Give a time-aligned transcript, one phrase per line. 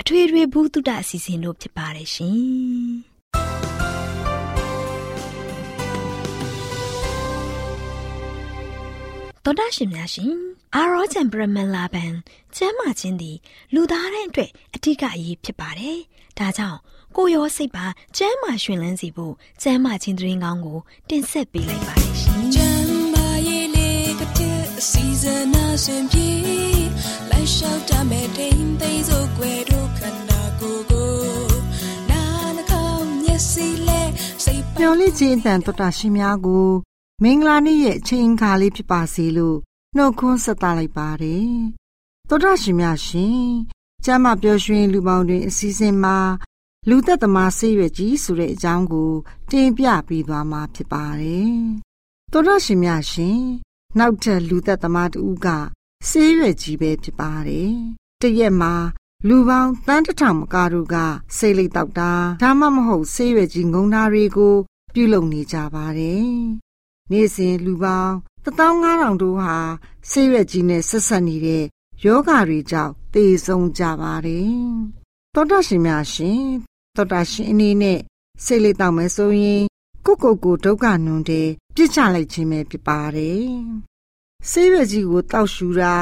[0.00, 2.38] အထွေထွေဘုဒ္ဓအစီအစဉ်တို့ဖြစ်ပါတယ်ရှင်။
[9.44, 10.32] သောတာရှင်များရှင်
[10.74, 12.12] အာရောချံပရမလာဘန်
[12.56, 13.36] ကျမ်းမာခြင်းသည်
[13.74, 15.98] လူသားတိုင်းအတွက်အထူးအရေးဖြစ်ပါတယ်။
[16.38, 16.78] ဒါကြောင့်
[17.16, 17.86] ကိုရောစိတ်ပါ
[18.16, 25.44] ကျမ်းမာရှင်လန်းစီဖို့ကျမ်းမာခြင်းသတင်းကောင်းကို တင်ဆက်ပေးလိုက်ပါတယ်ရှင်။ကျမ်းမာရေးလေးကတဲ့အစီအစဉ်
[25.74, 26.28] အစဉ်ပြေ
[27.30, 29.69] လိုက်လျှောက်တမဲ့တိမ်သိမ်းစို့ွယ်
[34.82, 36.68] မျောလေးခြင်းအတန်တော်တာရှင်များကို
[37.22, 39.58] မင်္ဂလာနေ့ရဲ့အချိန်အခါလေးဖြစ်ပါစေလို့
[39.96, 41.54] နှုတ်ခွန်းဆက်သလိုက်ပါတယ်
[42.28, 43.42] တော်တာရှင်များရှင်
[44.04, 46.18] ကျမ်းမာပျော်ရွှင်လူပေါင်းတွင်အစည်းအဝေးမှာ
[46.88, 49.12] လူသက်သမားဆေးရွက်ကြီးဆိုတဲ့အကြောင်းကို
[49.50, 51.54] တင်ပြပေးသွားမှာဖြစ်ပါတယ်
[52.32, 53.40] တော်တာရှင်များရှင်
[53.98, 55.46] နောက်ထပ်လူသက်သမားတူက
[56.08, 57.72] ဆေးရွက်ကြီးပဲဖြစ်ပါတယ်။
[58.20, 58.74] တရက်မှာ
[59.28, 60.96] လူပေါင်းတန်းတထောင်မကတို့က
[61.36, 64.54] ဆေးလိပ်တောက်တာဒါမှမဟုတ်ဆေးရွက်ကြီးငုံသားတွေကို
[64.94, 66.28] ပြုလုပ်နေကြပါတယ်။
[67.10, 68.12] နေ့စဉ်လူပေါင်း
[68.44, 69.56] 15000တို့ဟာ
[70.10, 71.64] ဆေးရွက်ကြီးနဲ့ဆက်ဆက်နေတဲ့
[72.04, 74.54] ယောဂါတွေကြောင့်သေဆုံးကြပါတယ်။
[75.34, 76.44] သောတာရှင်များရှင်
[76.96, 77.98] သောတာရှင်အနေနဲ့
[78.44, 79.64] ဆေးလိပ်တောက်မယ်ဆိုရင်
[80.06, 83.44] ကိုကိုကိုဒုက္ခနုံတဲ့ပြစ်ချလိုက်ခြင်းပဲဖြစ်ပါတယ်
[84.50, 85.94] ဆေးရွက်ကြီးကိုတောက်ရှူတာ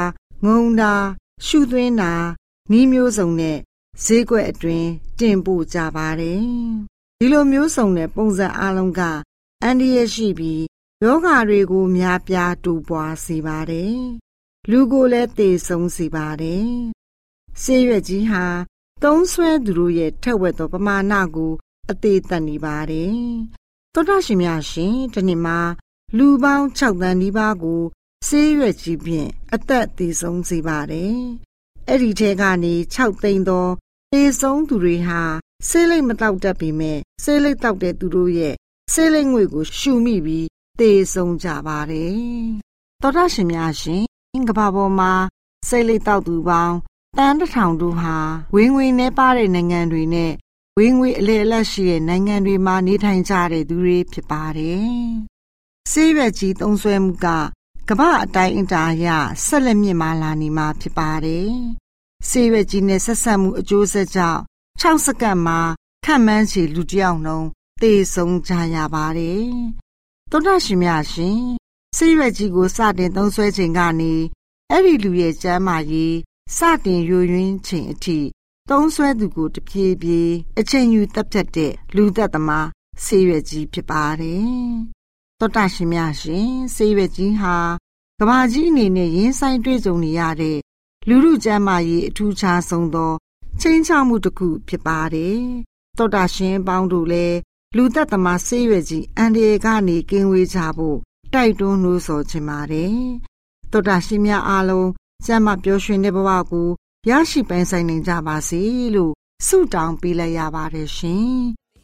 [0.45, 0.93] ငုံတာ
[1.45, 2.13] ရှူသွင်းတာ
[2.71, 3.57] နီးမျိုးစုံနဲ့
[4.03, 6.41] ဈေးကွက်အတွင်းတင်ပို့ကြပါတယ်
[7.19, 9.01] ဒီလိုမျိုးစုံတဲ့ပုံစံအလုံးက
[9.63, 10.63] အန်ဒီရရှိပြီး
[11.03, 13.99] ယောဂါတွေကိုများပြားတူပွားစေပါတယ်
[14.69, 16.69] လူကိုလည်းသေဆုံးစေပါတယ်
[17.61, 18.45] ဆေးရွက်ကြီးဟာ
[19.03, 21.53] သုံးဆွဲသူတို့ရဲ့ထက်ဝက်သောပမာဏကို
[21.91, 23.17] အသေးသက်နေပါတယ်
[23.93, 25.59] သောတာရှင်များရှင်ဒီနေ့မှာ
[26.17, 27.81] လူပေါင်း6တန်းဒီပါးကို
[28.27, 31.19] ဆေးရွက်ကြီးဖြင့်အသက်သေဆုံးစေပါတယ်။
[31.89, 33.67] အဲ့ဒီထဲကနေ6သိန်းသော
[34.11, 35.21] သေဆုံးသူတွေဟာ
[35.67, 38.55] ဆေးလိပ်မတောက်တတ်ပေမဲ့ဆေးလိပ်တောက်တဲ့သူတို့ရဲ့
[38.93, 40.47] ဆေးလိပ်ငွေကို ရှူမိပြီး
[40.79, 42.13] သေဆုံးကြပါတယ်။
[43.01, 44.03] သောတာရှင်များရှင်
[44.49, 45.11] ကမ္ဘာပေါ်မှာ
[45.69, 46.75] ဆေးလိပ်တောက်သူပေါင်း
[47.17, 48.15] တန်းတစ်ထောင်တို့ဟာ
[48.55, 50.31] ဝင်းငွေနဲ့ပါတဲ့နိုင်ငံတွေနဲ့
[50.77, 54.89] ဝင်းငွေအလေအလတ်ရှိတဲ့နိုင်ငံတွေမှာနေထိုင်ကြတဲ့သူတွေဖြစ်ပါတယ်။
[55.91, 57.27] ဆေးရွက်ကြီးသုံးဆွဲမှုက
[57.91, 59.07] ကမ္ဘာအတိုင်းအတာအရ
[59.45, 61.51] ဆက်လက်မြင့်မားလာနေမှာဖြစ်ပါတယ်။
[62.29, 64.41] ဆေးရွက်ကြီးနဲ့ဆက်ဆက်မှုအကျိုးဆက်ကြောင့်
[64.81, 65.59] 6စက္ကန့်မှာ
[66.05, 67.47] ခန့်မှန်းချေလူတစ်ယောက်နှုန်း
[67.81, 69.45] သေဆုံးကြရပါတယ်။
[70.31, 71.39] သောတာရှင်များရှင်
[71.97, 74.13] ဆေးရွက်ကြီးကိုစတင်သုံးစွဲချိန်ကနေ
[74.71, 76.15] အဲ့ဒီလူရဲ့ကျမ်းမာရေး
[76.57, 78.19] စတင်ယိုယွင်းချိန်အထိ
[78.69, 82.67] သုံးစွဲသူကိုတပြေးပြေးအချိန်ယူတပ်ဖြတ်တဲ့လူသက်သမား
[83.03, 84.98] ဆေးရွက်ကြီးဖြစ်ပါတယ်
[85.39, 87.55] သောတာရှင်များရှင်ဆေးရွက်ကြီးဟာ
[88.19, 90.57] ကဘာကြီးအနေနဲ့ရင်းဆိုင်တွေ့ကြုံနေရတဲ့
[91.07, 93.13] လူလူကျမ်းမာရေးအထူးခြားဆုံးသော
[93.61, 95.41] ချင်းချောက်မှုတစ်ခုဖြစ်ပါတယ်
[95.97, 97.37] တောတာရှင်ပေါင်းတို့လည်း
[97.75, 100.97] လူသက်သမားဆေးရွယ်ကြီးအန်ဒီယေကနေကင်းဝေးကြဖို့
[101.33, 102.97] တိုက်တွန်းလို့ဆိုချင်ပါတယ်
[103.71, 104.89] တောတာရှင်များအားလုံး
[105.25, 106.69] ကျမ်းမာပျော်ရွှင်တဲ့ဘဝကို
[107.09, 108.61] ရရှိပိုင်ဆိုင်နိုင်ကြပါစေ
[108.95, 109.13] လို့
[109.47, 111.31] ဆုတောင်းပေးလိုက်ရပါတယ်ရှင်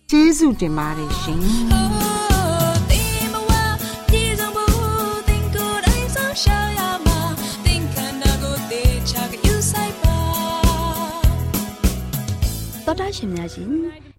[0.10, 2.15] ကျေးဇူးတင်ပါတယ်ရှင်
[12.85, 13.69] တော်တာရှင်များရှင်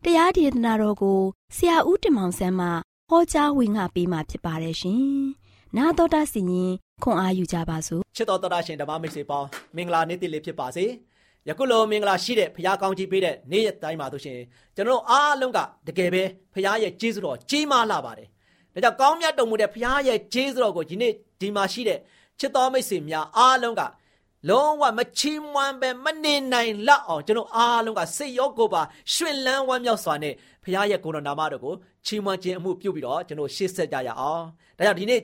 [0.04, 1.20] တရားဒေသနာတော်ကို
[1.56, 2.68] ဆရာဦးတင်မောင်ဆန်းမှ
[3.10, 5.02] ဟောကြားဝင်ငါပေးมาဖြစ်ပါတယ်ရှင်။
[5.78, 6.72] 나တော်တာစီရင်
[7.04, 10.86] ခွန်အားယူကြပါစို့ချစ်တော်တော်တာရှင်ဓမ္မမိတ်ဆွေပေါင်းမင်္ဂလာနေ့တည်လေးဖြစ်ပါစေ။
[11.48, 14.40] ယခုလိုမင်္ဂလာရှိတဲ့ဖခင်ကောင်းကြီးပေးတဲ့နေ့ရက်တိုင်းမှာတို့ရှင်
[14.76, 16.24] ကျွန်တော်အားလုံးကတကယ်ပဲ
[16.54, 18.28] ဖခင်ရဲ့ကျေးဇူးတော်ကြီးမားလာပါတယ်။
[18.74, 22.00] ဒါကြောင့်ကောင်းမြတ်တော်မူတဲ့ဖခင်ရဲ့ကျေးဇူးတော်ကိုဒီနေ့ဒီမှာရှိတဲ့
[22.40, 23.82] ချစ်တော်မိတ်ဆွေများအားလုံးက
[24.49, 28.83] လုံးဝမချီးမွမ်းပဲမနေနိုင်လောက်အောင်ကျွန်တော်အားလုံးကစိတ်ရောကိုယ်ပါ
[29.13, 31.75] ရှင်လန်းဝမ်းမြောက်စွာနဲ့ဖခင်ရဲ့ကိုယ်တော်နာမတော်ကို
[32.07, 34.45] ချီးမွမ်းခြင်းအမှုပြုပြီးတော့ကျွန်တော်ရှေ့ဆက်ကြရအောင်။
[34.79, 35.21] ဒါကြောင့်ဒီနေ့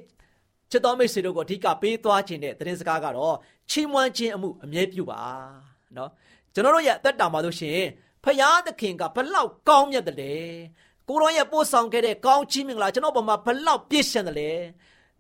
[0.71, 3.37] ချစ်တော်မိတ်ဆွေတို့ကိုအဓိကပေးသွားခြင်းတဲ့သတင်းစကားကတော့
[3.71, 5.21] ချီးမွမ်းခြင်းအမှုအမြဲပြုပါ
[5.97, 6.11] နော်။
[6.55, 7.89] ကျွန်တော်တို့ရဲ့အသက်တာမှာလို့ရှိရင်
[8.25, 10.35] ဖခင်သခင်ကဘလောက်ကောင်းမြတ်တယ်လဲ။
[11.09, 14.51] ကိုရောရဲ့ပို့ဆောင်ခဲ့တဲ့ကောင်းချီးမင်္ဂလာကျွန်တော်ပေါ်မှာဘလောက်ပြည့်စုံတယ်လဲ။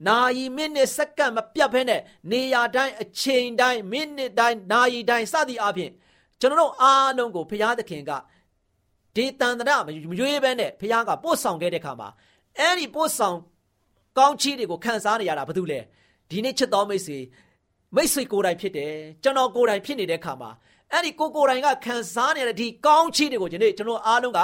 [0.08, 2.00] နာရီမိနစ်စက္ကန့်မပြတ်ဖဲနဲ့
[2.30, 5.90] နေရာတိုင်းအချိန်တိုင်းမိနစ်တိုင်းနာရီတိုင်းစသည်အပြင်
[6.40, 8.10] ကျွန်တော်တို့အားလုံးကိုဘုရားသခင်က
[9.16, 12.08] ဒီတန်တရမရွေးဘဲနဲ့ဘုရားကပို့ဆောင်ခဲ့တဲ့ခါမှာ
[12.58, 13.36] အဲ့ဒီပို့ဆောင်
[14.18, 15.80] ကောင်းချီးတွေကိုခံစားနေရတာဘာလို့လဲ
[16.30, 17.18] ဒီနေ့ချစ်တော်မိတ်ဆွေ
[17.94, 18.92] မိတ်ဆွေကိုယ်တိုင်ဖြစ်တယ်
[19.22, 20.50] ကျွန်တော်ကိုယ်တိုင်ဖြစ်နေတဲ့ခါမှာ
[20.92, 24.40] အဲ့ဒီကိုကိုယ်တိုင်ကခံစားနေတဲ့ဒီကောင်းချီးတွေကိုဒီနေ့ကျွန်တော်အားလုံးက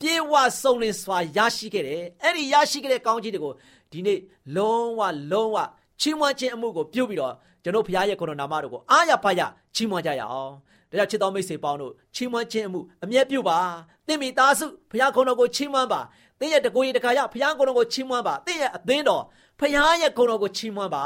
[0.00, 3.52] ပြေဝစုံလင်စွာရရှိခဲ့တယ်အဲ့ဒီရရှိခဲ့တဲ့ကောင်းချီးတွေကို
[3.92, 4.18] ဒီနေ့
[4.56, 5.00] လုံးဝ
[5.32, 5.56] လုံးဝ
[6.00, 9.40] ချီးမွမ်းခြင်းအမှုကိုပြုပြီးတော့ကျွန်တော်ဘုရားရဲ့ကိုယ်တော်နာမတော်ကိုအားရပါရ
[9.74, 10.52] ချီးမွမ်းကြရအောင်
[10.90, 13.58] ဒါကြောင့်ချစ်တော်မိတ်ဆွေပေါင်းတို့ချီးမွမ်းခြင်းအမှုအမြဲပြုပါ
[14.06, 16.00] သင်မိသားစုဘုရားကိုယ်တော်ကိုချီးမွမ်းပါ
[16.40, 19.22] သင်ရဲ့တကိုယ်ရတခါရဘုရားကိုယ်တော်ကိုချီးမွမ်းပါသင်ရဲ့အသင်းတော်
[19.60, 21.04] ဘုရားရဲ့ကိုယ်တော်ကိုချီးမွမ်းပါ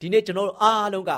[0.00, 1.12] ဒီနေ့ကျွန်တော်တို့အားလုံးက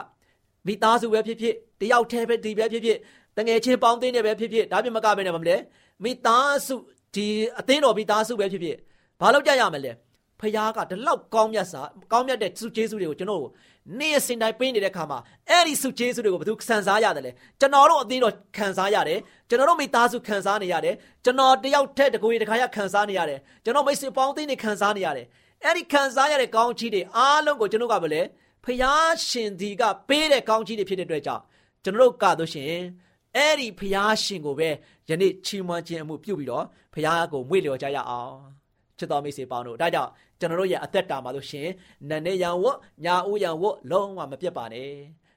[0.66, 2.98] မိသားစုပဲဖြစ်ဖြစ်တယောက်တည်းပဲဒီပဲဖြစ်ဖြစ်
[3.36, 5.56] တငယ်ချင်းပေါင်းသင်းနေပဲဖြစ်ဖြစ်ဒါပြင်မကပဲနဲ့မလဲ
[6.04, 6.74] မိသားစု
[7.14, 7.26] ဒီ
[7.58, 8.76] အသင်းတော်မိသားစုပဲဖြစ်ဖြစ်
[9.20, 9.92] ဘာလုပ်ကြရမလဲ
[10.40, 11.80] ဖခင်ကဒီလောက်ကောင်းမြတ်စာ
[12.12, 13.50] ကောင်းမြတ်တဲ့စုကျေးဇူးတွေကိုကျွန်တော်တို့
[13.98, 15.18] နေ့စဉ်တိုင်းပေးနေတဲ့ခါမှာ
[15.48, 19.18] အဲ့ဒီစုကျေးဇူးတွေကိုဘယ်သူခံစားရတယ်လဲကျွန်တော်တို့အသင်းတော်ခံစားရတယ်
[19.48, 20.94] ကျွန်တော်တို့မိသားစုခံစားနေရတယ်
[21.24, 25.26] ကျွန်တော်တယောက်ထက်တကူရီတခါရခံစားနေရတယ်ကျွန်တော်မိတ်ဆွေပေါင်းအသင်းတွေခံစားနေရတယ်
[25.64, 28.22] အဲ့ဒီခံစားရတဲ့ကောင်းချီးတွေအားလုံးကိုကျွန်တော်ကပဲလေ
[28.64, 31.42] ဖခင်ရှင်ဒီကပေးတဲ့ကောင်းချီးတွေဖြစ်တဲ့အတွက်ကြောင့်
[31.84, 32.74] ကျွန်တော်တို့ကတော့ရှင်
[33.36, 34.68] အဲ့ဒီဖခင်ရှင်ကိုပဲ
[35.08, 38.34] ယနေ့ချီးမွမ်းခြင်းအမှုပြုပြီးတော့ဖခင်ကိုမွေ့လျော်ကြရအောင်
[38.98, 40.10] ချစ်တော်မိတ်ဆွေပေါင်းတို့ဒါကြောင့်
[40.40, 41.68] ကျွန်တော်တို့ရဲ့အသက်တာမှာလို့ရှင်
[42.08, 44.90] နန်နေရန်ဝတ်ညာဦးရန်ဝတ်လုံးဝမပြတ်ပါနဲ့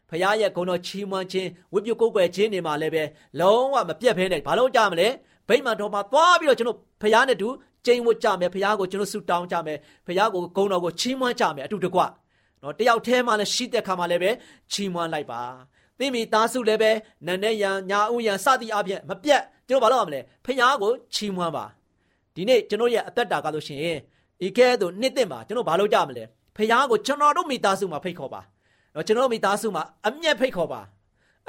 [0.10, 3.04] ဖခင်ရဲ့ဂုဏ်တော်ချီးမွမ်းခြင်းဝိပုကုတ်ကွယ်ခြင်းတွေမှာလည်းပဲ
[3.40, 5.08] လုံးဝမပြတ်ဖဲနဲ့ဘာလို့ကြမလဲ
[5.50, 7.50] ဗိမာန်တော်မှာသွားပြီးတော့ကျွန်တော်ဖခင်နဲ့တူ
[7.86, 12.02] ကျိန်ဝတ်ကြမယ်ဖခင်ကိုကျွန်တော်ဆုတောင်းကြမယ်ဖခင်ကိုဂုဏ်တော်ကိုချီးမွမ်းကြမယ်အတူတကွ
[12.64, 14.32] နော်တယောက်တည်းမှလည်းရှိတဲ့ခါမှလည်းပဲ
[14.72, 15.42] ချီးမွမ်းလိုက်ပါ
[16.04, 16.92] သိမိသားစုလည်းပဲ
[17.26, 21.66] နန်နဲ့ရန်ညာဦးရန်စသည်အပြင်မပြတ်ကျွန်တော်ဘာလို့ရမလဲဖခင်ကိုချီးမွမ်းပါ
[22.36, 24.00] ဒီနေ့ကျွန်တော်ရဲ့အသက်တာကလို့ရှိရင်
[24.46, 26.24] ဤကဲ့သို့နှစ်သိမ့်ပါကျွန်တော်ဘာလို့ကြမလဲ
[26.56, 28.42] ဖခင်ကိုကျွန်တော်တို့မိသားစုမှာဖိတ်ခေါ်ပါ
[28.96, 30.82] နော်ကျွန်တော်မိသားစုမှာအမျက်ဖိတ်ခေါ်ပါ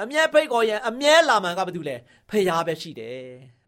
[0.01, 1.95] အမျက်ဖိတ်ခေါ်ရင်အမြဲလာမှန်ကဘာတူလဲ
[2.29, 3.17] ဖခင်ပဲရှိတယ်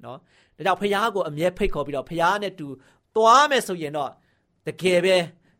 [0.03, 0.17] နော်
[0.57, 2.67] ဒါကြောင့်ဖခင်ကိုအမြဲဖိတ်ခေါ်ပြီးတော့ဖခင်နဲ့တူ
[3.15, 4.11] သွားမယ်ဆိုရင်တော့
[4.67, 5.17] တကယ်ပဲ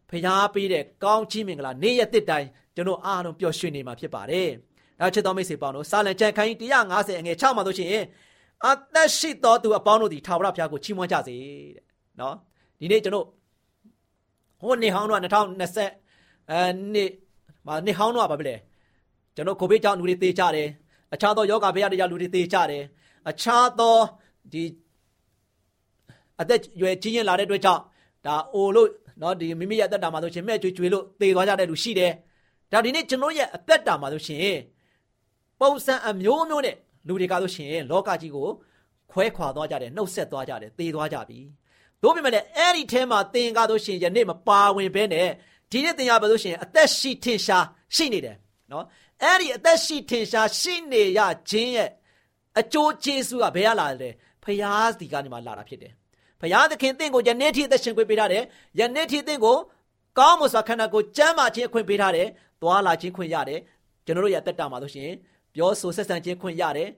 [0.10, 4.50] ဖခင်ပေးတဲ့ကောင်းချီးမင်္ဂလာနေ့ရက်တစ်တိုင်းကျွန်တော်အားလုံးပျော်ရွှင်နေမှာဖြစ်ပါတယ်
[5.00, 7.89] နောက်ချစ်တော်မိတ်ဆွေပေါင်းတို့စာလံကြံခန်းကြီး150အငယ်6မှာဆိုရှင်
[8.66, 11.36] အသက်ရှိသောသူအပေါင်းတို့သည်ထာဝရဘုရားကိုချီးမွမ်းကြစေ
[11.75, 11.86] တဲ့
[12.20, 12.36] နော်
[12.80, 13.25] ဒီနေ့ကျွန်တော်
[14.62, 16.60] ဟိုနေဟောင်းတော့2020အဲ
[16.94, 17.10] နေ့
[17.68, 18.56] မနေဟောင်းတော့ဘာဖြစ်လဲ
[19.36, 20.68] ကျွန်တော်ကိုဗစ်ကြောင့်လူတွေသေကြတယ်
[21.13, 22.84] အခြားသောယောဂဗျာတွေကြောင့်လူတွေသေကြတယ်
[23.30, 23.98] အခြားသော
[24.54, 24.63] ဒီ
[26.42, 27.82] အသက်ရွယ်ကြီးရင်လာတဲ့အတွက်ကြောင့်
[28.25, 28.89] ဒါအိုလို့
[29.22, 32.12] နော်ဒီမိမိရဲ့အသက်တာမှာဆိုရှင်မဲ့ကြွေကြွေလို့သေသွားကြတဲ့လူရှိတယ်
[32.72, 34.58] ဒါဒီနေ့ကျွန်တော်ရဲ့အသက်တာမှာဆိုရှင်
[35.62, 36.76] ပုံစံအမျိုးမျိုးနဲ့
[37.08, 38.48] လူတွေကဆိုရှင်လောကကြီးကို
[39.12, 41.40] ခွဲခွာသွားကြတယ်နှုတ်ဆက်သွားကြတယ်သေသွားကြပြီ
[42.04, 45.30] တို့ပေမဲ့လည်းအဲ့ဒီထဲမှာသင်ကားလို့ရှိရင်ယနေ့မပါဝင်ဘဲနဲ့
[45.72, 48.36] ဒီနေ့သင်ရပါလို့ရှိရင်အသက်ရှိထင်ရှားရှိနေတယ်
[48.72, 48.86] နော်
[49.24, 51.90] အဲ့ဒီအသက်ရှိထင်ရှားရှိနေရခြင်းရဲ့
[52.60, 54.10] အကျိုးကျေးဇူးကဘယ်ရလာလဲ
[54.44, 55.94] ဖရာစီကနေမှလာတာဖြစ်တယ်
[56.42, 58.44] ဖရာသခင်သင်ကိုယနေ့ထိအသက်ရှင်ခွင့်ပေးထားတယ်
[58.80, 59.58] ယနေ့ထိသင်ကို
[60.20, 62.28] ကောင်းမွန်စွာခန္ဓာကိုယ်ကျမ်းမာခြင်းအခွင့်ပေးထားတယ်
[62.62, 63.60] သွားလာခြင်းခွင့်ရတယ်
[64.06, 65.16] ကျွန်တော်တို့ရဲ့တက်တာမှာလို့ရှိရင်
[65.58, 66.90] ပြောဆိုဆက်ဆံခြင်းခွင့်ရတယ်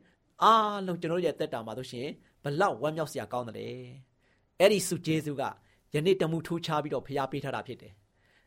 [0.44, 2.14] အားလုံးကျွန်တော်တို့ရဲ့တက်တာမှာလို့ရှိရင်
[2.44, 3.68] ဘလောက်ဝမ်းမြောက်စရာကောင်းတယ်လေ
[4.60, 5.44] အဲ့ဒီစုကျေးဇူးက
[5.94, 7.94] ယနေ့တမှုထိုးချပြီးတော့ဖျားပေးထားတာဖြစ်တယ်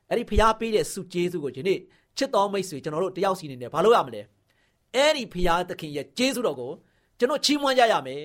[0.08, 1.78] အဲ့ဒီဖျားပေးတဲ့စုကျေးဇူးကိုယနေ့
[2.16, 4.22] ချစ်တော်မိတ်ဆွေကျွန်တော်တို့တယောက်စီနေနဲ့ဘာလို့ရမလဲ
[4.94, 6.72] အဲ့ဒီဖျားသခင်ရဲ့ကျေးဇူးတော်ကို
[7.18, 8.22] ကျွန်တော်ချီးမွမ်းကြရမယ်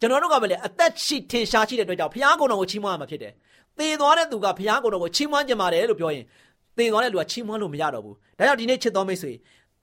[0.00, 3.32] ကျွန်တော်တို့ကပဲလေအသက်ရှိထင်ရှားရှိတဲ့အတွက်ကြောင့်ဘုရားကုံတော်ကိုချီးမွမ်းရမှာဖြစ်တယ်
[3.78, 6.24] သေသွားတဲ့သူကဘုရားကုံတော်ကိုချီးမွမ်းကြပါတယ်လို့ပြောရင်
[6.78, 9.32] သေသွားတဲ့လူကချီးမွမ်းလို့မရတော့ဘူးဒါကြောင့်ဒီနေ့ချစ်တော်မိတ်ဆွေ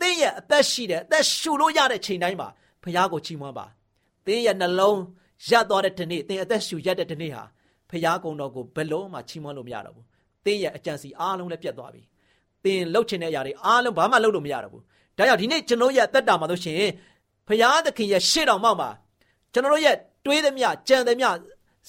[0.02, 2.48] သင်ရဲ့အသက်ရှိတဲ့အသက်ရှူလို့ရတဲ့ချိန်တိုင်းမှာ
[2.84, 3.66] ဘုရားကိုချီးမွမ်းပါ
[4.26, 5.00] သင်ရဲ့နှလုံး
[5.50, 7.44] ရပ်သွားတဲ့ဒီနေ့သင်အသက်ရှူရက်တဲ့ဒီနေ့ဟာ
[7.90, 10.06] ဘုရားကုံတော်ကိုဘယ်လုံးမှချီးမွမ်းလို့မရတော့ဘူး
[10.46, 12.02] သင်ရဲ့အကြံစီအားလုံးလည်းပြတ်သွားပြီ
[12.64, 14.84] သင်လှုပ်ချင်တဲ့အရာတွေအားလုံးဘာမှလုပ်လို့မရတော့ဘူး
[15.18, 16.92] ဒါကြောင့်ဒီနေ့ကျွန်တော်ရဲ့အသက်တာမှာလို့ရှိရင်
[17.48, 18.90] ဘုရားသခင်ရဲ့ရှေ့တော်မှောက်မှာ
[19.54, 21.30] ကျွန်တော်ရဲ့တွေးသမျှကြံသမျှ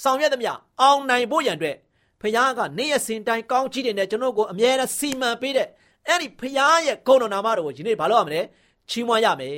[0.03, 1.77] ဆောင်ရွက်သမျှအောင်နိုင်ဖို့ရန်အတွက်
[2.21, 5.69] ဖခင်ကနေ့ရက်စဉ်တိုင်းကောင်းချီးတယ်နဲ့ကျွန်တော်ကိုအမြဲတမ်းစီမံပေးတဲ့
[6.09, 6.55] အဲ့ဒီဖခင်
[6.87, 8.41] ရဲ့ဂုဏ်တော်နာမတော်ကိုဒီနေ့ဘာလို့ရမလဲ
[8.91, 9.57] ချီးမွမ်းရမယ်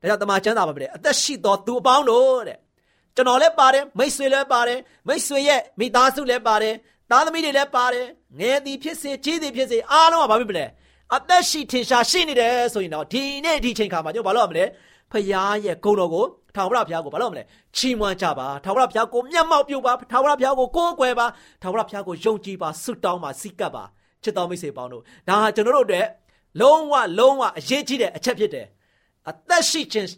[0.00, 2.58] ဒါကြောင့်တမန်ကျမ်းစာပါပဲအသက်ရှိတော်သူအပေါင်းတို့တဲ့
[3.14, 6.74] ကျွန်တော်လည်းပါတယ်မိတ်ဆွေလည်းပါတယ်မိတ်ဆွေရဲ့မိသားစုလည်းပါတယ်
[7.10, 8.06] သားသမီးတွေလည်းပါတယ်
[8.38, 10.66] ငယ်သည်ဖြစ်စေကြီးသည်ဖြစ်စေအားလုံးကဘာဖြစ်မလဲ
[11.16, 14.64] အသက်ရှိထင်ရှားရှိနေတယ်ဆိုရင်တော့ဒီနေ့ဒီချိန်ခါမှာကျွန်တော်ဘာလို့ရမလဲ
[15.12, 15.26] ဖခင်
[15.64, 16.24] ရဲ့ဂုဏ်တော်ကို
[16.56, 17.42] ထာဝရဘုရားကိုဘာလို့မလဲ
[17.76, 21.26] ချီးမွမ်းကြပါထာဝရဘုရားကိုမျက်မှောက်ပြုပါထာဝရဘုရားကိုကိုးကွယ်ပါ
[21.62, 23.84] ထာဝရဘုရားကိုယုံကြည်ပါဆုတောင်းပါစိတ်ကပ်ပါ
[24.22, 26.06] ချစ်တော်မိတ်ဆွေပေါင်းတို့ဒါဟာကျွန်တော်တို့အတွက်
[26.60, 28.66] လုံးဝလုံးဝအရေးကြီးတဲ့အချက်ဖြစ်တယ်
[29.28, 30.08] အသက်ရှိခြင်း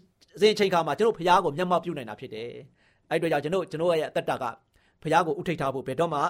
[0.40, 2.48] စဉ်ချိန်ခါမှာကျွန်တော်ဘုရားကိုမျက်မှောက်ပြုနိုင်တာဖြစ်တယ်
[3.08, 4.44] အဲ့အတွက်ကြောင့်ကျွန်တော်ကျွန်တော်ရဲ့အသက်တာက
[5.02, 6.20] ဘုရားကိုဥထိတ်ထားဖို့ဘယ်တော့မှ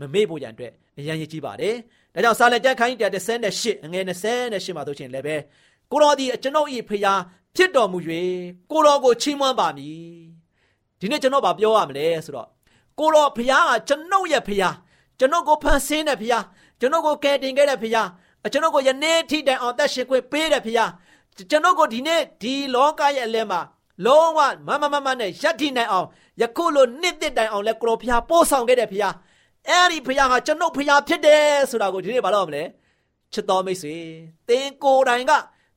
[0.00, 1.74] မမေ့ဖို့ရန်အတွက်အရန်ရည်ကြီးပါတယ်
[2.14, 2.96] ဒါကြောင့်စာလကျမ်းခိုင်း
[3.40, 5.36] 138အငယ်28မှာဆိုရှင်လည်းပဲ
[5.92, 7.20] ကိုတော်ဒီကျွန်ုပ်ဤဖျား
[7.56, 7.98] ဖြစ်တော်မူ၍
[8.70, 9.98] ကိုတော်ကိုချီးမွမ်းပါမည်
[11.00, 12.48] ဒီနေ့ကျွန်တော်ဗာပြောရမလဲဆိုတော့
[12.98, 14.74] ကိုတော်ဖျားကကျွန်ုပ်ရဲ့ဖျား
[15.18, 16.44] ကျွန်ုပ်ကိုဖန်ဆင်းတဲ့ဖျား
[16.80, 18.08] ကျွန်ုပ်ကိုကယ်တင်ခဲ့တဲ့ဖျား
[18.52, 20.90] ကျွန်ုပ်ကိုယနေ့ထိတိုင်အောင်သက်ရှင်ခွင့်ပေးတဲ့ဖျား
[21.50, 23.60] ကျွန်ုပ်ကိုဒီနေ့ဒီလောကရဲ့အလဲမှာ
[24.04, 26.06] လုံးဝမမမမနဲ့ယက်ထိနိုင်အောင်
[26.40, 29.14] ယခုလိုနှစ်သက်တိုင်အောင်လဲကိုတော်ဖျားပို့ဆောင်ခဲ့တဲ့ဖျား
[29.68, 32.62] အဲ့ဒီဖျားဟာကျွန်ုပ်ဖျားဖြစ်တယ်ဆိုတာကိုဒီနေ့ဘာလို့မလဲ
[33.32, 33.96] ချစ်တော်မိတ်ဆွေ
[34.48, 35.32] သင်ကိုယ်တိုင်က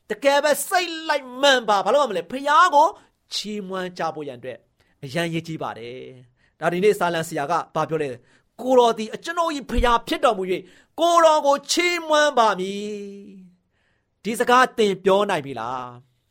[0.10, 2.88] တကယ်ပဲစိတ်လိုက်မှန်ပါဘာလို့မလဲဖះကို
[3.34, 4.58] ချီးမွမ်းကြဖို့ရန်အတွက်
[5.04, 5.98] အရန်ရည်ကြီးပါတယ်
[6.60, 8.10] ဒါဒီနေ့စာလန်ဆရာကဘာပြောလဲ
[8.64, 10.44] ကိုတော်ဒီအကျွန်ုပ်ဤဖះဖြစ်တော်မူ၍
[11.00, 12.84] ကိုတော်ကိုချီးမွမ်းပါမည်
[14.24, 15.88] ဒီစကားသင်ပြောနိုင်ပြီလား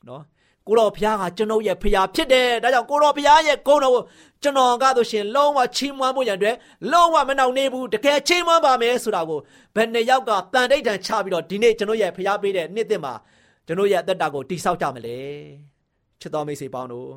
[0.09, 0.23] နော်
[0.67, 4.03] ကိုတော်ဘုရားကကျွန်ုပ်ရဲ့ဖရာဖြစ်တယ်ဒါကြောင့်ကိုတော်ဘုရားရဲ့ဂုဏ်တော်ကို
[4.43, 6.57] ကျွန်တော်ကဆိုရှင်လုံးဝချီးမွမ်းဖို့ရန်အတွက်
[6.93, 9.41] လုံးဝမနှောင့်နှေးဘူးတကယ်ချီးမွမ်းပါမယ်ဆိုတာကို
[9.75, 13.15] ဘယ်နှစ်ယောက်ကတန်တိတ်တန်ချပြီးတော့ဒီနေ့ကျွန်တော်ရဲ့ဖရာပေးတဲ့နှစ်သက်မှာ
[13.67, 15.19] ကျွန်တော်ရဲ့အသက်တာကိုတိဆောက်ကြမလဲ
[16.21, 17.09] ချစ်တော်မိတ်ဆွေပေါင်းတို့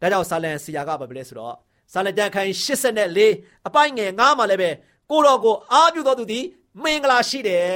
[0.00, 1.56] ဒါကြောင့်ဆာလန်ဆရာကဘာပဲလဲဆိုတော့
[1.92, 2.52] ဆာလန်ကျမ်းခိုင်
[3.06, 4.70] 84အပိုင်ငယ်9မှာလည်းပဲ
[5.10, 6.44] ကိုတော်ကိုအားပြုတော်သူသည်
[6.82, 7.66] မင်္ဂလာရှိတယ်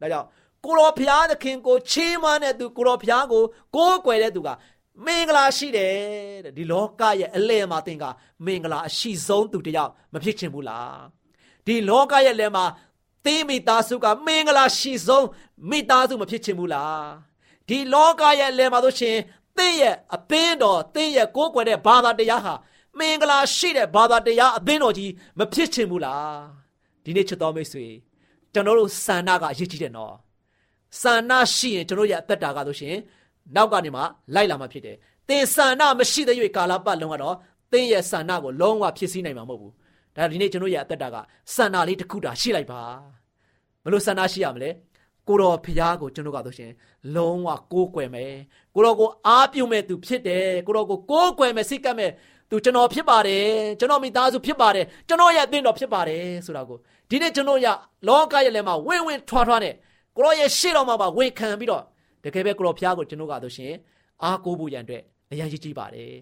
[0.00, 0.28] ဒါကြောင့်
[0.64, 3.42] ကိုတော်ဘုရားသခင်ကိုချီးမွမ်းတဲ့သူကိုတော်ဘုရားကို
[3.76, 4.48] ကိုးကွယ်တဲ့သူက
[5.06, 5.94] မင်္ဂလာရှိတယ်
[6.44, 8.04] တဲ့ဒီလောကရဲ့အလယ်မှာသင်က
[8.44, 11.00] မင်္ဂလာအရှိဆုံးသူတယောက်မဖြစ်ချင်ဘူးလား
[11.66, 12.64] ဒီလောကရဲ့လယ်မှာ
[13.24, 15.26] သင်မိသားစုကမင်္ဂလာရှိဆုံး
[15.70, 17.04] မိသားစုမဖြစ်ချင်ဘူးလား
[17.68, 19.16] ဒီလောကရဲ့လယ်မှာဆိုရှင်
[19.56, 22.54] သင်ရဲ့အသင်းတော်သင်ရဲ့ကိုးကွယ်တဲ့ဘာသာတရားဟာ
[22.98, 26.34] မင်္ဂလာရှိတဲ့ဘာသာတရားအသင်းတော်ကြီးမဖြစ်ချင်ဘူးလား
[27.04, 27.86] ဒီနေ့ချစ်တော်မိတ်ဆွေ
[28.52, 30.14] ကျွန်တော်တို့ဆန္ဒကအရေးကြီးတယ်နော်
[31.00, 32.96] ဆန္ဒရှိရင်ကျွန်တော်ရဲ့အသက်တာကဆိုရှင်
[33.56, 34.02] နောက်ကနေမှ
[34.34, 34.96] လိုက်လာမှဖြစ်တယ်
[35.28, 37.36] သင်ဆန္ဒမရှိတဲ့၍ကာလပတ်လုံးကတော့
[37.72, 39.72] သင်ရဲ့ဆန္ဒကိုလုံးဝဖြစ်စည်းနိုင်မှာမဟုတ်ဘူး
[40.16, 41.16] ဒါဒီနေ့ကျွန်တော်ရဲ့အသက်တာက
[41.54, 42.80] ဆန္ဒလေးတစ်ခုတာရှိလိုက်ပါ
[43.82, 44.70] ဘယ်လိုဆန္ဒရှိရမလဲ
[45.28, 46.70] ကိုတော်ဖျားကိုကျွန်တော်ကဆိုရှင်
[47.14, 48.34] လုံးဝကိုးကွယ်မယ်
[48.74, 52.10] ကိုတော်ကိုအားပြုမဲ့သူဖြစ်တယ်ကိုတော်ကိုကိုးကွယ်မယ်စိတ်ကပ်မဲ့
[52.50, 53.46] သူကျွန်တော်ဖြစ်ပါတယ်
[53.78, 56.78] ကျွန်တော်မိသားစုဖြစ်ပါတယ်ကျွန်တော်ရဲ့အသင်းတော်ဖြစ်ပါတယ်ဆိုတာကို
[57.10, 57.66] ဒီနေ့ကျွန်တော်ရ
[58.08, 59.74] လောကရဲ့လည်းမှာဝင်းဝင်းထွားထွားနဲ့
[60.16, 61.82] ကိုတော်ရဲ့ရှေ့တော်မှာပါဝန်ခံပြီးတော့
[62.24, 63.72] တကယ်ပဲကိုတော်ဖျားကိုကျွန်တော်ကဆိုရှင်
[64.22, 66.12] အားကိုးဖို့ရန်အတွက်အရန်ကြီးကြီးပါတယ်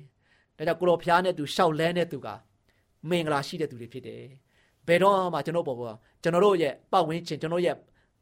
[0.56, 2.28] ဒါကြောင့်ကိုတော်ဖျားနဲ့သူရှောက်လဲတဲ့သူက
[3.09, 4.23] မင်္ဂလာရှိတဲ့သူတွေဖြစ်တယ်
[4.87, 7.76] ဘယ်တော့မှကျွန်တော်ပေါ်ပေါ်ကျွန်တော်တို့ရဲ့ပတ်ဝန်းကျင်ကျွန်တော်ရဲ့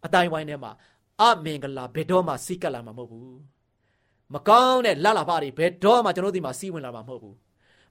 [0.05, 0.71] အတိုင်းဝိုင်းထဲမှာ
[1.21, 3.37] အမင်္ဂလာဘယ်တော့မှစီးကပ်လာမှာမဟုတ်ဘူး
[4.35, 7.35] မကောင်းတဲ့လလဖတွေဘယ်တော့မှကျွန်တော်ဒီမှာစီးဝင်လာမှာမဟုတ်ဘူး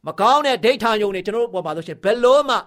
[0.07, 2.57] မကောင်းတဲ့ဒိဋ္ဌာယုံတွေကျွန်တော်တို့ပေါ်မှာဆိုရှင်ဘယ်လို့မှ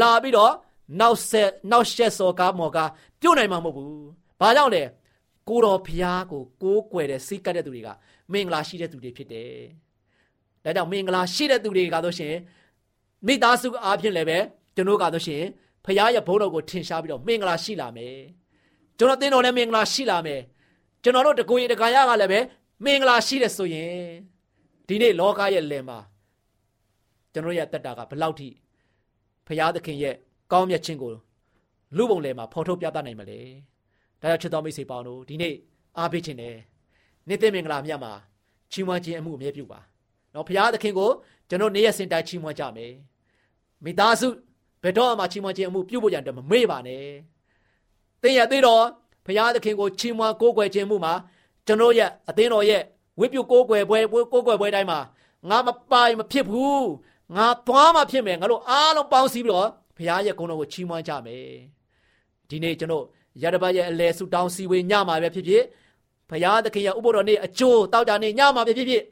[0.00, 0.52] လာပြီးတော့
[1.00, 4.06] နောက်ဆက်နောက်ရှက်စော်ကားမော်ကားပြုတ်နိုင်မှာမဟုတ်ဘူး
[4.40, 4.82] ဘာကြောင့်လဲ
[5.48, 7.88] ကိုတော်ဖျားကိုကိုးကွယ်တဲ့စီးကပ်တဲ့သူတွေက
[8.32, 9.52] မင်္ဂလာရှိတဲ့သူတွေဖြစ်တယ်
[10.64, 12.34] ဒါကြောင့်မင်္ဂလာရှိတဲ့သူတွေကဆိုရှင်
[13.26, 14.38] မိသားစုအားဖြင့်လည်းပဲ
[14.76, 15.42] ကျွန်တော်ကဆိုရှင်
[15.84, 18.16] ဖခင်ရဲ့ဘုန်းတော်ကိုထင်ရှားပြီးတော့မင်္ဂလာရှိလာမယ်
[18.98, 20.40] ကျွန်တော်တင်းတော်လည်းမင်္ဂလာရှိလာမယ်
[21.02, 22.40] ကျွန်တော်တို့တကူရင်တကာရကလည်းပဲ
[22.84, 23.94] မင်္ဂလာရှိတယ်ဆိုရင်
[24.88, 25.98] ဒီနေ့လောကရဲ့လယ်မှာ
[27.32, 28.48] ကျွန်တော်ရဲ့တက်တာကဘလောက်ထိ
[29.46, 30.14] ဖရာသခင်ရဲ့
[30.52, 31.12] ကောင်းမြတ်ခြင်းကို
[31.96, 33.38] လူပုံလယ်မှာဖော်ထုတ်ပြသနိုင်မလဲ
[34.20, 35.54] ဒါကြောင့်ချစ်တော်မိတ်ဆွေပေါင်းတို့ဒီနေ့
[35.98, 36.56] အားပေးခြင်းနဲ့
[37.28, 38.12] နေ့သိမင်္ဂလာမြတ်မှာ
[38.72, 39.80] ချီးမွမ်းခြင်းအမှုအမြဲပြုပါ
[40.34, 41.10] နော်ဖရာသခင်ကို
[41.48, 42.92] ကျွန်တော်နေ့ရက်စင်တိုင်းချီးမွမ်းကြမယ်
[43.84, 44.28] မိသားစု
[44.82, 47.04] ဘယ်တော့မှချီးမွမ်းခြင်းအမှုပြုဖို့ကြံတယ်မမေ့ပါနဲ့
[48.22, 48.84] သင်ရသေးတော့
[49.26, 51.14] ဘုရားသခင်ကိုချီးမွမ်းကိုးကွယ်ခြင်းမှုမှာ
[51.66, 52.82] ကျွန်တော်ရဲ့အသင်းတော်ရဲ့
[53.20, 54.98] ဝိပုကိုးကွယ်ပွဲကိုးကွယ်ပွဲတိုင်းမှာ
[55.48, 56.86] ငါမပိုင်မဖြစ်ဘူး
[57.36, 61.46] ငါသွားမှဖြစ်မယ်ငါတို့အားလုံးပေါင်းစည်းပြီးတော့ဘုရားရဲ့ဂုဏ်တော်ကိုချီးမွမ်းကြမယ်
[62.48, 63.04] ဒီနေ့ကျွန်တော်
[63.42, 65.64] ရတပတ်ရဲ့အလဲဆူတောင်းစီဝေညမှာပဲဖြစ်ဖြစ်
[66.30, 69.02] ဘုရားသခင်ရဲ့ဥပုတော်နေ့အကျိုးတောက်ကြနေ့ညမှာပဲဖြစ်ဖြစ်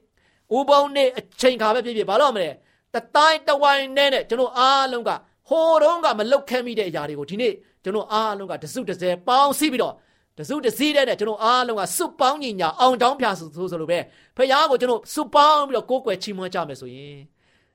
[0.56, 2.50] ဥပုံနေ့အချိန်ခါပဲဖြစ်ဖြစ်ဘာလို့မလဲ
[2.94, 5.10] တတိုင်းတဝိုင်းနဲ့နဲ့ကျွန်တော်အားလုံးက
[5.48, 7.52] ဟိုတုန်းကမလုတ်ခဲမိတဲ့အရာတွေကိုဒီနေ့
[7.84, 9.94] ကျွန်တော်အားလုံးကတစုတစဲပေါင်းစည်းပြီးတော့
[10.38, 13.98] တစုတစည်းတဲ့ကျွန်တော်အားလုံးကစွပေါင်းညီညာအောင်တောင်းပြဆိုဆိုလိုပဲ
[14.36, 17.16] ဖခင်ကိုကျွန်တော်စွပေါင်းပြီးတော့ကိုးကွယ်ချီးမွမ်းကြမယ်ဆိုရင်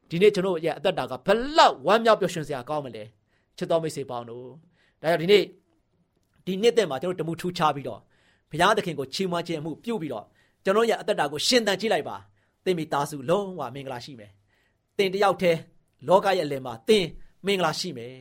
[0.09, 3.03] ဒီနေ့ကျွန်တော်ရဲ့အသက်တာကဘလောက်ဝမ်းမြောက်ပျော်ရွှင်စရာကောင်းမလဲ
[3.57, 4.45] ချစ်တော်မိတ်ဆွေပေါင်းတို့
[5.01, 5.43] ဒါကြောင့်ဒီနေ့
[6.45, 7.99] ဒီနှစ်သက်မှာကျွန်တော်တမှုထူးခြားပြီးတော့
[8.51, 10.25] ဘုရားသခင်ကိုချီးမွမ်းခြင်းမှုပြုပြီးတော့
[10.63, 12.15] ကျွန်တော်ရဲ့အသက်တာကိုရှင်သန်ကြည့်လိုက်ပါ
[12.65, 14.31] သင်မိသားစုလုံးဝမင်္ဂလာရှိမယ်
[14.97, 15.59] သင်တယောက်တည်း
[16.07, 17.05] လောကရဲ့အလယ်မှာသင်
[17.45, 18.15] မင်္ဂလာရှိမယ်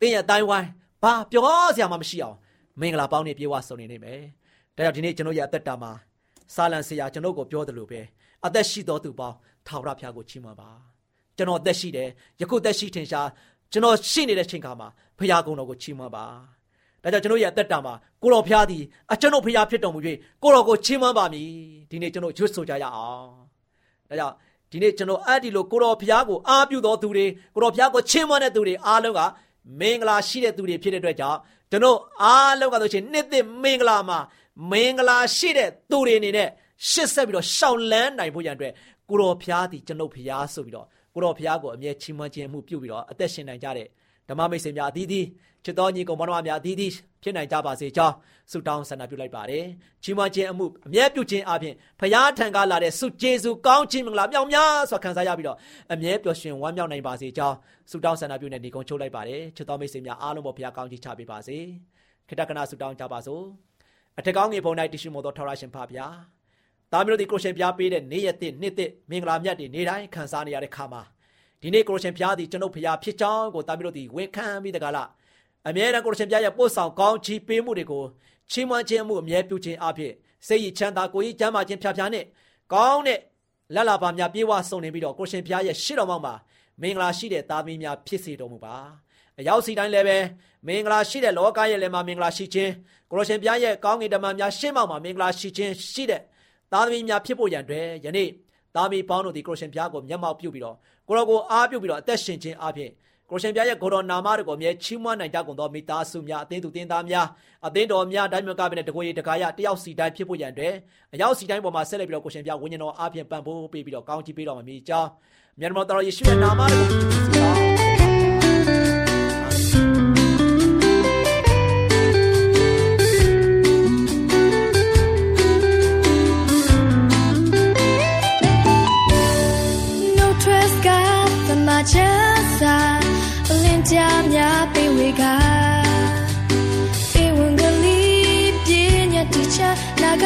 [0.00, 0.68] သင်ရဲ့အတိုင်းဝိုင်း
[1.02, 1.44] ဘာပြော
[1.74, 2.36] စရာမှမရှိအောင်
[2.80, 4.20] မင်္ဂလာပေါင်းနေပြေဝဆုံနေနေမယ်
[4.76, 5.92] ဒါကြောင့်ဒီနေ့ကျွန်တော်ရဲ့အသက်တာမှာ
[6.54, 8.00] စာလံဆရာကျွန်တော်ကိုပြောတယ်လို့ပဲ
[8.46, 10.95] အသက်ရှိတော်သူပေါင်းထာဝရဘုရားကိုချီးမွမ်းပါ
[11.36, 12.08] ကျွန်တော်အသက်ရှိတယ်
[12.40, 13.28] ယခုသက်ရှိထင်ရှား
[13.72, 14.88] ကျွန်တော်ရှိနေတဲ့ချိန်ခါမှာ
[15.18, 16.24] ဘုရားကုံတော်ကိုချီးမွမ်းပါ
[17.02, 20.00] ဒါကြောင့်ကျွန်တော်ရဲ့အသက်တာမှာကိုတော်ဖျားသည်အကျွန်ုပ်ဖျားဖြစ်တော်မူ၍
[20.42, 21.48] ကိုတော်ကိုချီးမွမ်းပါမည်
[21.90, 23.30] ဒီနေ့ကျွန်တော်ရွတ်ဆိုကြရအောင်
[24.08, 24.34] ဒါကြောင့်
[24.70, 29.20] ဒီနေ့ကျွန်တော်အဲ့ဒီလိုကိုတော်ဖျားကိုအားပြုတော်သူတွေကိုတော်ဖျားကိုချီးမွမ်းတဲ့သူတွေအားလုံးက
[29.80, 31.38] မင်္ဂလာရှိတဲ့သူတွေဖြစ်တဲ့အတွက်ကြောင့်
[31.70, 34.18] ကျွန်တော်အားလုံးကဆိုရှင်နှစ်သက်မင်္ဂလာမှာ
[34.70, 36.48] မင်္ဂလာရှိတဲ့သူတွေအနေနဲ့
[36.90, 38.72] ရှစ်ဆက်ပြီးတော့ရှောင်လန်းနိုင်ဖို့ရန်အတွက်
[39.08, 43.88] ကိုတော်ဖျားသည်ကျွန်ုပ်ဖျားဆိုပြီးတော့ ကိုတော်ဖျားကိုအမြဲချီးမွမ်းခြင်းမှုပြုပြီးတော့အသက်ရှင်နိုင်ကြတဲ့
[44.28, 45.26] ဓမ္မမိတ်ဆွေများအသီးသီး
[45.64, 46.92] ချစ်တော်ညီကောင်မတော်များအသီးသီး
[47.22, 48.14] ဖြစ်နိုင်ကြပါစေကြောင်း
[48.50, 49.64] ဆုတောင်းဆန္ဒပြုလိုက်ပါတယ်။
[50.02, 55.58] ချီးမွမ်းခြင်းအမှုအမြဲပြုခြင်းအပြင်ဖရာထံကလာတဲ့ဆုကျေးဇူးကောင်းခြင်းမင်္ဂလာမြောက်များစွာခံစားရပြီးတော့
[55.92, 57.56] အမြဲပျော်ရွှင်ဝမ်းမြောက်နိုင်ပါစေကြောင်း
[57.90, 61.58] ဆုတောင်းဆန္ဒပြုနေဒီကုန်းချုပ်လိုက်ပါတယ်။ချစ်တော်မိတ်ဆွေများအားလုံးပေါ်ဖရာကောင်းချီးချပေးပါစေ။
[62.28, 63.44] ခေတ္တကနာဆုတောင်းကြပါစို့။
[64.18, 66.08] အထက်ကောင်းငယ်ပုံ၌တရှိမို့သောထာဝရရှင်ဖပါဗျာ။
[66.92, 71.02] သားမျိုးတို့ဒီကိုရှင်ပြားပေးတဲ့နေ့ရက်တစ်နှစ်တစ်မင်္ဂလာမြတ်တွေနေ့တိုင်းခံစားနေရတဲ့ခါမှာ
[71.60, 75.08] ဒီနေ့ကိုရှင်ဖျားသည်ကျွန်ုပ်ဖျားဖြစ်ကြောင်းကိုတာပြီးတော့ဒီဝေခံပြီးတကလား
[75.68, 78.04] အမြဲတမ်းကိုရှင်ဖျားရဲ့ပို့ဆောင်ကောင်းချီးပေးမှုတွေကို
[78.50, 80.12] ချီးမွမ်းခြင်းမှုအမြဲပြုခြင်းအဖြစ်
[80.46, 82.24] စိတ်ရချမ်းသာကိုကြီးကျမ်းမာခြင်းဖြာဖြာနဲ့
[82.72, 83.20] ကောင်းတဲ့
[83.74, 86.34] လက်လာပါများပြေဝဆုံနေပြီးတော့ကိုရှင်ဖျားရဲ့ရှေ့တော်မှာ
[86.82, 88.76] မင်္ဂလာရှိတဲ့သားသမီးများဖြစ်စေတော်မူပါ
[89.38, 90.18] အရောက်စီတိုင်းလည်းပဲ
[90.66, 92.72] မင်္ဂလာရှိတဲ့လောကရဲ့လည်းမှာမင်္ဂလာရှိခြင်း
[93.10, 96.22] ကိုရှင်ဖျားရဲ့ကောင်းကင်တမန်များရှေ့မှောက်မှာမင်္ဂလာရှိခြင်းရှိတဲ့
[96.72, 98.28] သားသမီးများဖြစ်ဖို့ရန်အတွက်ယနေ့
[98.74, 100.76] သားမီးပေါင်းတို့ဒီကိုရှင်ဖျားကိုမျက်မှောက်ပြုပြီးတော့
[101.08, 102.90] ကိုရောကိုအားပြုပြီးတော့အသက်ရှင်ခြင်းအပြင်
[103.30, 107.26] ကိုရှင်ပြရဲ့ကိုတော်နာမတော်ကိုမြဲချီးမွမ်းနိုင်ကြကုန်သောမိသားစုများအသင်းသူတင်းသားများ
[107.66, 110.74] အသင်းတော်များတိုင်းမြို့ကပဲနဲ့တကိုယ်ရတကားရတယောက်စီတိုင်းဖြစ်ဖို့ရန်အတွက်
[111.14, 115.08] အယောက်စီတိုင်းပေါ်မှာဆက်လက်ပြီးတော့ကိုရှင်ပြဝိညာဉ်တော်အပြင်ပံ့ပိုးပေးပြီးတော့ကောင်းချီးပေးတော်မှာမြည်ကြောင်း
[115.60, 117.35] မြန်မာတော်ယေရှုရဲ့နာမတော်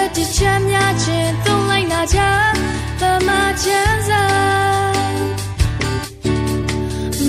[0.00, 2.18] နာဂတချများခြင်းသုံးလိုက်နာကြ
[3.00, 3.28] သမ
[3.62, 4.24] ချမ်းသာ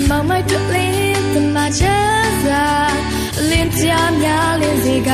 [0.08, 2.66] မောင်မိုက်တွေ့လင်းသမချမ်းသာ
[3.38, 3.86] အလင်းကြ
[4.20, 5.10] များလင်းစေက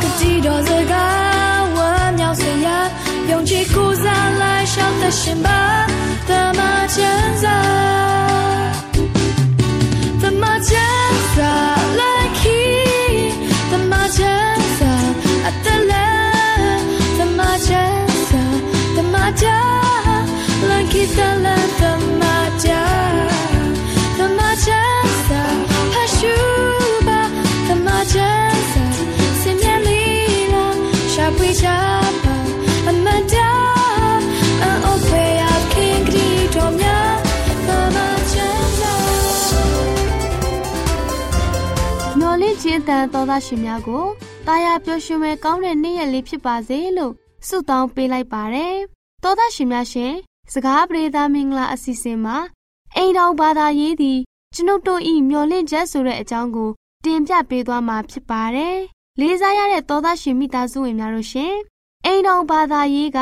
[0.00, 2.66] ကတိတော်စကားဝမ်းမြောက်စေရ
[3.30, 3.92] ယုံကြည်ကိုး
[42.52, 44.04] မျော်လင့်ခြင်းတန်သောသားရှင်များကို
[44.46, 47.12] တာယာပျော်ရွှင်မဲ့ကောင်းတဲ့နေ့ရက်လေးဖြစ်ပါစေလို့
[47.48, 48.76] ဆုတောင်းပေးလိုက်ပါတယ်။
[49.22, 50.12] သောသားရှင်များရှင်
[50.52, 52.36] စကားပြေသာမင်္ဂလာအစီအစဉ်မှာ
[52.96, 54.18] အိမ်တော်ဘာသာရေးသည်
[54.54, 56.70] ကျွန်ုပ်တို့ဤမျော်လင့်ချက်ဆိုတဲ့အကြောင်းကို
[57.04, 58.76] တင်ပြပေးသွားမှာဖြစ်ပါတယ်။
[59.20, 61.54] လေးစားရတဲ့သောသားရှင်မိသားစုဝင်များတို့ရှင်
[62.04, 63.18] အိမ်တော်ဘာသာရေးက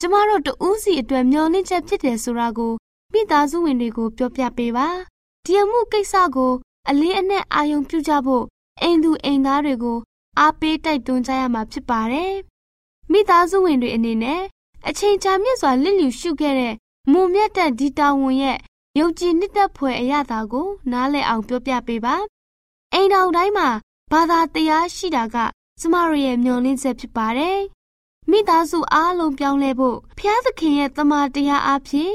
[0.00, 2.72] ကျမတို့တဦးစီအတွက်မျော်လင့်ချက်ဖြစ်တယ်ဆိုတာကို
[3.12, 4.88] မိသားစုဝင်တွေကိုပြောပြပေးပါ။
[5.44, 6.52] ဒီအမှုကိစ္စကို
[6.88, 8.44] အလေးအနက်အာရုံပြုကြဖို့
[8.80, 9.98] အိမ်သူအိမ်သားတွေကို
[10.38, 12.32] အားပေးတိုက်တွန်းကြရမှာဖြစ်ပါတယ်။
[13.12, 14.42] မိသားစုဝင်တွေအနေနဲ့
[14.88, 16.74] အချိန်ကြာမြင့်စွာလစ်လျူရှုခဲ့တဲ့
[17.12, 18.58] မုံမြတ်တဲ့ဒီတာဝန်ရဲ့
[18.98, 22.16] ယုံကြည်နှစ်သက်ဖွယ်အရာတာကို နားလည်အောင်ပြောပြပေးပါ။
[22.92, 23.68] အိမ်တော်တိုင်းမှာ
[24.12, 25.36] ဘာသာတရားရှိတာက
[25.80, 27.60] ကျမတို့ရဲ့မျှော်လင့်ချက်ဖြစ်ပါတယ်
[28.30, 32.12] မိသားစုအားလုံးပြောင်းလဲဖို့ဖျားသခင်ရဲ့တမန်တရားအဖြစ်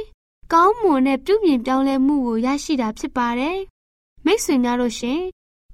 [0.54, 3.58] ကောင်းမွန်တဲ့ပြုပြင်ပြောင်းလဲမှုကိုရရှိတာဖြစ်ပါတယ်။
[4.26, 5.22] မိတ်ဆွေများတို့ရှင်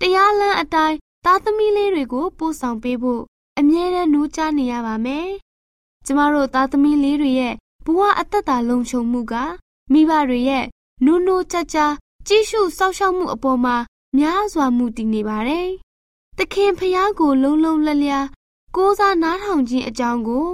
[0.06, 3.22] တရားလမ်းအတိုင်းသားသမီးလေးတွေကိုပို့ဆောင်ပေးဖို့
[3.60, 5.28] အမြဲတမ်းနှိုးချနေရပါမယ်။
[6.06, 7.54] ကျမတို့သားသမီးလေးတွေရဲ့
[7.86, 9.34] ဘဝအသက်တာလုံခြုံမှုက
[9.92, 10.66] မိဘတွေရဲ့
[11.06, 11.78] နူးနူးကြကြ
[12.28, 13.76] ကြည့်ရှုစောင့်ရှောက်မှုအပေါ်မှာ
[14.18, 15.70] များစွာမူတည်နေပါတယ်။
[16.38, 18.14] သခင်ဖျားကိုလုံးလုံးလျလျ
[18.76, 20.48] ကိုးစားနားထောင်ခြင်းအကြောင်းကို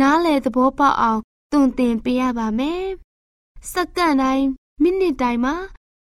[0.00, 1.20] နားလည်သဘောပေါက်အောင်
[1.52, 2.84] သွန်သင်ပေးရပါမယ်။
[3.72, 4.46] စက္ကန့်တိုင်း
[4.82, 5.54] မိနစ်တိုင်းမှာ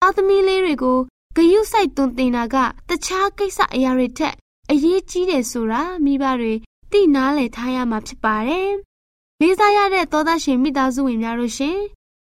[0.00, 0.98] သားသမီးလေးတွေကို
[1.36, 2.56] ဂယုစိုက်သွန်သင်တာက
[2.88, 4.34] တခြားကိစ္စအရာတွေထက်
[4.70, 6.54] အရေးကြီးတယ်ဆိုတာမိဘတွေ
[6.92, 8.70] သိနားလည်ထားရမှာဖြစ်ပါတယ်။
[9.40, 11.78] လေးစားရတဲ့သောသားရှင်မိသားစုဝင်များတို့ရှင်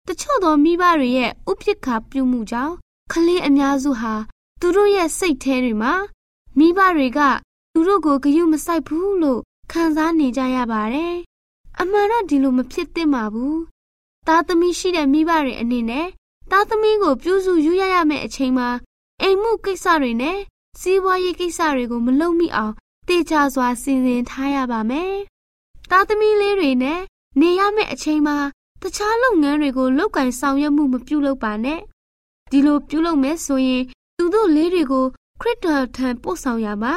[0.07, 2.73] တချို့သောမိဘတွေရဲ့ဥပိ္ပခာပြုမှုကြောင့်
[3.11, 4.13] ကလေးအများစုဟာ
[4.61, 5.93] သူတို့ရဲ့စိတ်ထဲတွေမှာ
[6.57, 7.19] မိဘတွေက
[7.73, 9.41] သူတို့ကိုဂရုမစိုက်ဘူးလို့
[9.71, 11.15] ခံစားနေကြရပါတယ်။
[11.79, 13.55] အမှန်တော့ဒီလိုမဖြစ်သင့်ပါဘူး။
[14.27, 16.07] သားသမီးရှိတဲ့မိဘတွေအနေနဲ့
[16.51, 18.69] သားသမီးကိုပြုစုယူရရမယ့်အချိန်မှာ
[19.21, 20.39] အိမ်မှုကိစ္စတွေနဲ့
[20.79, 22.73] စီးပွားရေးကိစ္စတွေကိုမလုပ်မိအောင်
[23.07, 25.13] တေချာစွာစီစဉ်ထားရပါမယ်။
[25.89, 26.99] သားသမီးလေးတွေနဲ့
[27.39, 28.37] နေရမယ့်အချိန်မှာ
[28.81, 31.79] တခြားလုပ်ငန်းတွေကိုလုပ်ကင်ဆောင်ရွက်မှုမပြုလုပ်ပါနဲ့။
[32.51, 33.83] ဒီလိုပြုလုပ်မယ်ဆိုရင်
[34.17, 35.05] သူတို့လေးတွေကို
[35.41, 36.93] ခရစ်တော်ထံပို့ဆောင်ရမှာ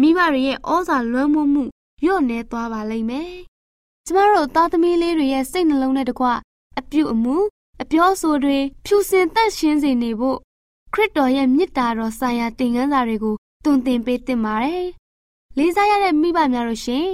[0.00, 1.64] မိဘတွေရဲ့ဩဇာလွှမ်းမိုးမှု
[2.02, 3.32] လျော့နေသွားပါလိမ့်မယ်။
[4.06, 6.26] ကျမတို့သားသမီးလေးတွေရဲ့စိတ်နှလုံးနဲ့တကွ
[6.78, 7.36] အပြုအမူ
[7.82, 10.38] အပြောဆိုတွေဖြူစင်သက်ရှင်းစေနေဖို့
[10.94, 14.86] ခရစ်တော်ရဲ့မြစ်တာတော်ဆိုင်ရာသင်ခန်းစာတွေကိုသွန်သင်ပေးသင့်ပါတယ်။
[15.58, 17.06] လေးစားရတဲ့မိဘများတို့ရှင်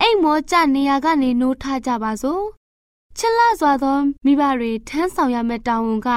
[0.00, 2.44] အိမ်မောကြနေရာကနေနိုးထကြပါစို့။
[3.18, 6.08] ချစ်လစွာသောမိဘတွေထမ်းဆောင်ရမယ့်တာဝန်က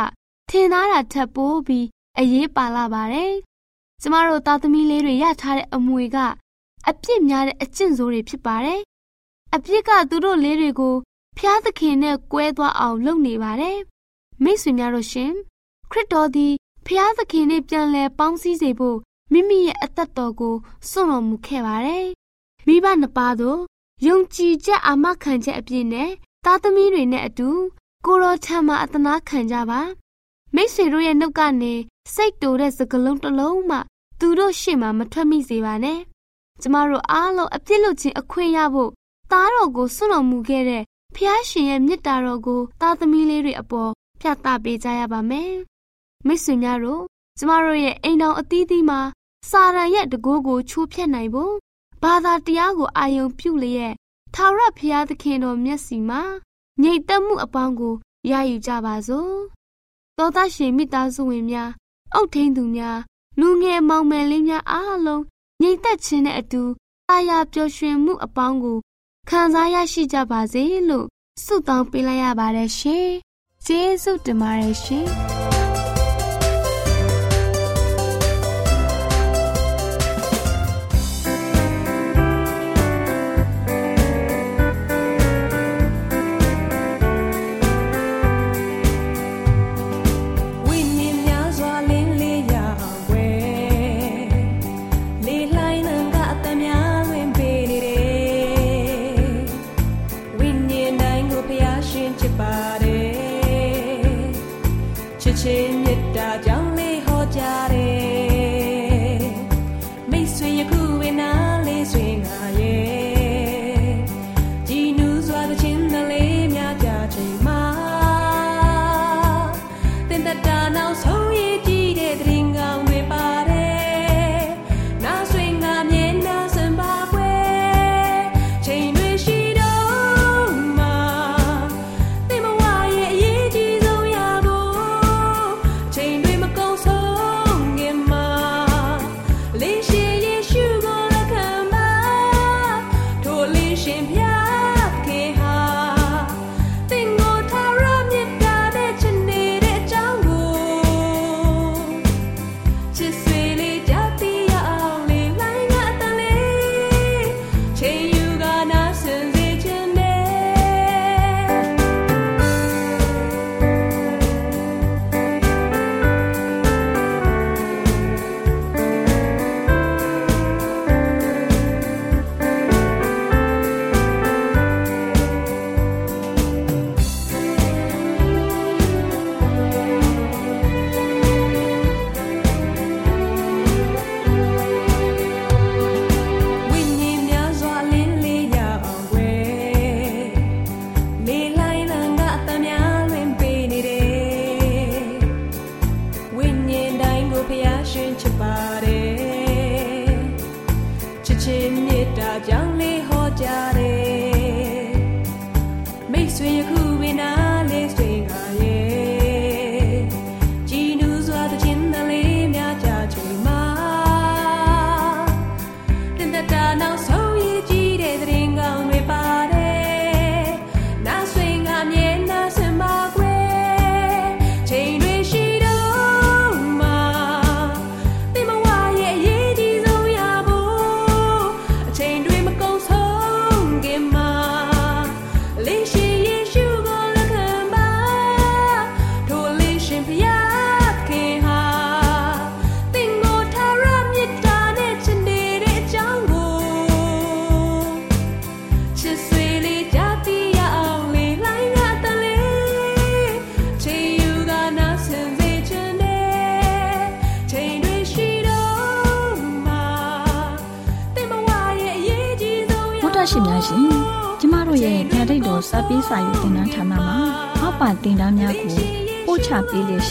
[0.49, 1.85] ထင်သားတာထက်ပိုပြီး
[2.19, 3.33] အရေးပါလာပါတယ်။
[4.01, 6.17] ကျမတို့သားသမီးလေးတွေရထားတဲ့အမွေက
[6.89, 8.81] အပြစ်များတဲ့အကျင့်ဆိုးတွေဖြစ်ပါတယ်။
[9.55, 10.95] အပြစ်ကသူတို့လေးတွေကို
[11.37, 13.77] ဖျားသခင်နဲ့ကွဲသွားအောင်လုပ်နေပါတယ်။
[14.43, 15.31] မိတ်ဆွေများတို့ရှင်
[15.91, 16.53] ခရစ်တော်သည်
[16.87, 18.97] ဖျားသခင်နဲ့ပြန်လည်ပေါင်းစည်းစေဖို့
[19.31, 20.55] မိမိရဲ့အသက်တော်ကို
[20.89, 22.05] စွန့်တော်မူခဲ့ပါတယ်။
[22.67, 23.59] မိဘနှစ်ပါးတို့
[24.07, 26.09] ယုံကြည်ချက်အာမခံချက်အပြည့်နဲ့
[26.45, 27.49] သားသမီးတွေနဲ့အတူ
[28.05, 29.81] ကိုရောထံမှာအသနာခံကြပါ
[30.55, 31.73] မိတ်ဆွေတို့ရဲ့နှုတ်ကနေ
[32.13, 33.77] စိတ်တူတဲ့စကလုံးတစ်လုံးမှ
[34.19, 35.99] သူတို့ရှေ့မှာမထွက်မိစေပါနဲ့
[36.61, 38.91] ကျမတို့အားလုံးအပြစ်လုပ်ခြင်းအခွင့်ရဖို့
[39.31, 40.83] သားတော်ကိုစွန့်တော်မူခဲ့တဲ့
[41.15, 43.91] ဖျားရှင်ရဲ့မေတ္တာတော်ကို သားသမီးလေးတွေအပေါ်
[44.21, 45.53] ပြသပေးကြရပါမယ်
[46.27, 47.03] မိတ်ဆွေများတို့
[47.37, 48.99] ကျမတို့ရဲ့အိမ်တော်အသီးသီးမှာ
[49.49, 51.53] စာရန်ရဲ့တကိုးကိုချိုးဖျက်နိုင်ဖို့
[52.03, 53.93] ဘာသာတရားကိုအာယုံပြုလျက်
[54.33, 56.21] ထာဝရဘုရားသခင်တော်မျက်စီမှာ
[56.81, 57.93] ငြိမ်သက်မှုအပေါင်းကို
[58.31, 59.35] ရယူကြပါစို့
[60.17, 61.71] သောသားရှင်မိသားစုဝင်များ
[62.13, 62.99] အုတ်ထင်းသူများ
[63.39, 65.23] လူငယ်မောင်မယ်လေးများအားလုံး
[65.61, 66.63] ငြိမ်သက်ခြင်းနဲ့အတူ
[67.09, 68.77] အာရပျော်ရွှင်မှုအပေါင်းကို
[69.29, 71.07] ခံစားရရှိကြပါစေလို့
[71.43, 73.09] ဆုတောင်းပေးလိုက်ရပါတယ်ရှင်။
[73.65, 75.42] ကျေးဇူးတင်ပါတယ်ရှင်။ရှင်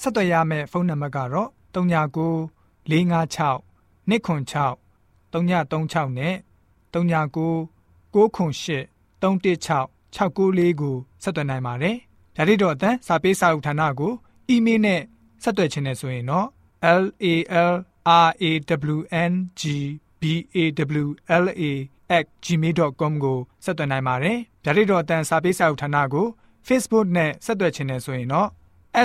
[0.00, 2.26] ဆက်သွယ်ရမယ့်ဖုန်းနံပါတ်ကတော့39
[2.90, 3.66] 656
[4.10, 4.76] 296
[5.32, 6.34] 336နဲ့
[6.92, 7.68] 39
[8.12, 8.86] 98
[9.32, 11.96] 316 694ကိုဆက်သွင်းနိုင်ပါတယ်။
[12.36, 14.12] ဒါ့အပြင်အသံစာပေးစာဥထာဏာကို
[14.48, 15.00] အီးမေးလ်နဲ့
[15.42, 16.46] ဆက်သွယ်ခြင်းနဲ့ဆိုရင်တော့
[17.00, 17.34] l a
[17.70, 18.50] l r a
[18.94, 18.98] w
[19.30, 19.62] n g
[20.20, 20.22] b
[20.54, 20.58] a
[21.04, 21.06] w
[21.42, 21.62] l a
[22.44, 26.26] @gmail.com ကိုဆက်သွင်းနိုင်ပါတယ်။ဒါ့အပြင်အသံစာပေးစာဥထာဏာကို
[26.66, 28.48] Facebook နဲ့ဆက်သွယ်ခြင်းနဲ့ဆိုရင်တော့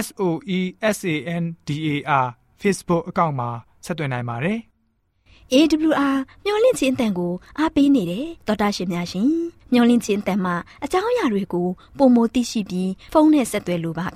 [0.06, 0.24] s o
[0.58, 0.60] e
[0.98, 2.28] s a n d a r
[2.62, 3.50] Facebook အကောင့်မှာ
[3.86, 4.60] ဆက်သွင်းနိုင်ပါတယ်။
[5.54, 9.30] AWR မျော်လင့်ခြင်းအတန်ကိုအားပေးနေတယ်တော်တာရှင်များရှင်
[9.74, 14.12] မျော်လင့်ခြင်းအတန်မှာအကြောင်းအရာတွေကိုပုံမသိရှိပြီးဖုန်းနဲ့ဆက်သွယ်လိုပါက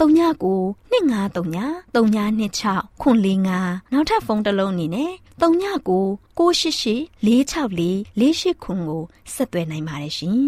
[0.92, 5.98] 2939 3926ခွန်45နောက်ထပ်ဖုန်းတစ်လုံးအနေနဲ့39
[6.38, 7.88] 688 464
[8.20, 9.02] 48ခွန်ကို
[9.34, 10.38] ဆက်သွယ်နိုင်ပါတယ်ရှင်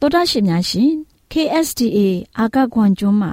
[0.00, 0.90] တော်တာရှင်များရှင်
[1.32, 1.98] KSTA
[2.38, 3.32] အာကခွန်ကျွန်းမှာ